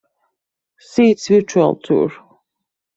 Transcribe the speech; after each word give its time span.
See 0.79 1.11
its 1.11 1.27
Virtual 1.27 1.75
Tour. 1.75 2.11